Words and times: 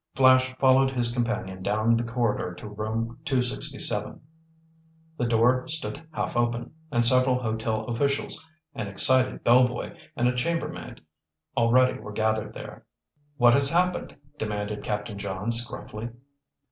Flash 0.15 0.51
followed 0.57 0.89
his 0.89 1.13
companion 1.13 1.61
down 1.61 1.95
the 1.95 2.03
corridor 2.03 2.55
to 2.55 2.67
Room 2.67 3.19
267. 3.25 4.19
The 5.17 5.27
door 5.27 5.67
stood 5.67 6.07
half 6.11 6.35
open, 6.35 6.73
and 6.91 7.05
several 7.05 7.37
hotel 7.43 7.85
officials, 7.85 8.43
an 8.73 8.87
excited 8.87 9.43
bellboy 9.43 9.95
and 10.15 10.27
a 10.27 10.35
chambermaid, 10.35 11.01
already 11.55 11.99
were 11.99 12.13
gathered 12.13 12.55
there. 12.55 12.83
"What 13.37 13.53
has 13.53 13.69
happened?" 13.69 14.11
demanded 14.39 14.83
Captain 14.83 15.19
Johns 15.19 15.63
gruffly. 15.63 16.09